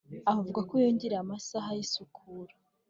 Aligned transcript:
Avuga 0.33 0.59
ko 0.69 0.73
yongereye 0.83 1.21
amasaha 1.25 1.69
y’isukura 1.77 2.53